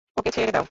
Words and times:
ওকে 0.17 0.29
ছেড়ে 0.35 0.47
দাও! 0.47 0.59